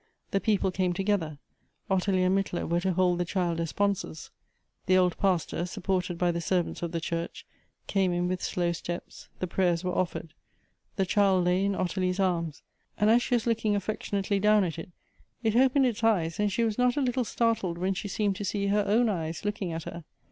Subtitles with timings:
[0.31, 1.37] The people came together;
[1.87, 4.31] Ottilie and Mittler were to hold the child as sponsors.
[4.87, 7.45] The old pastor, sup ported by the servants of the church,
[7.85, 10.33] came in with slow steps; the prayers were offered.
[10.95, 12.63] The child lay in Otti lie's ai ms,
[12.97, 14.89] and as she was looking affectionately down at it,
[15.43, 18.43] it opened its eyes and she was not a little startled when she seemed to
[18.43, 20.03] see her own eyes looking at her.